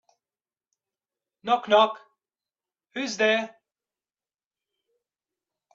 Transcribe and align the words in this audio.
Knock 1.43 1.67
knock! 1.67 2.01
Who's 2.95 3.17
there? 3.17 3.55